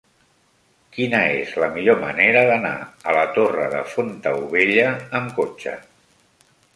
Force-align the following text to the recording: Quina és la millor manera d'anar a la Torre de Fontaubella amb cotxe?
Quina 0.95 1.19
és 1.41 1.49
la 1.63 1.67
millor 1.75 1.99
manera 2.05 2.41
d'anar 2.51 2.71
a 3.11 3.15
la 3.17 3.25
Torre 3.35 3.67
de 3.75 3.83
Fontaubella 3.91 4.87
amb 5.21 5.37
cotxe? 5.41 5.75